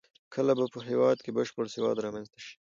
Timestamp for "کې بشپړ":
1.23-1.65